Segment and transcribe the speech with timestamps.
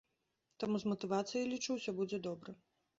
[0.63, 2.61] Таму з матывацыяй, лічу, усё будзе добра.